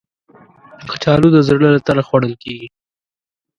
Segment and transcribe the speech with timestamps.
[0.89, 2.67] کچالو د زړه له تله خوړل کېږي